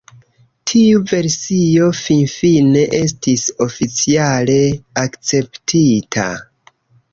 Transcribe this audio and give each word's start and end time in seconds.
Tiu 0.69 1.01
versio 1.11 1.89
finfine 1.97 2.87
estis 3.01 3.45
oficiale 3.67 4.59
akceptita. 5.05 6.29